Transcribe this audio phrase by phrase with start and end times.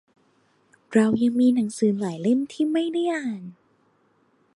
[0.93, 3.41] เรายังมีหนังสือหลายเล่มที่ไม่ได้อ่าน